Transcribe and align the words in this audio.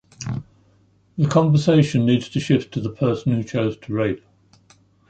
The 1.15 1.27
conversation 1.27 2.07
needs 2.07 2.27
to 2.29 2.39
shift 2.39 2.73
to 2.73 2.81
the 2.81 2.89
person 2.89 3.33
who 3.33 3.43
chose 3.43 3.77
to 3.77 3.93
rape. 3.93 4.25